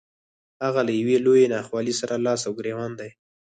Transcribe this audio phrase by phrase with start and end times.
[0.65, 3.09] هغه له يوې لويې ناخوالې سره لاس او ګرېوان دی.